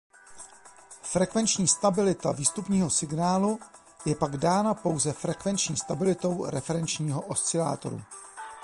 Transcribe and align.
Frekvenční 1.01 1.67
stabilita 1.67 2.31
výstupního 2.31 2.89
signálu 2.89 3.59
je 4.05 4.15
pak 4.15 4.37
dána 4.37 4.73
pouze 4.73 5.13
frekvenční 5.13 5.77
stabilitou 5.77 6.45
referenčního 6.45 7.21
oscilátoru. 7.21 8.01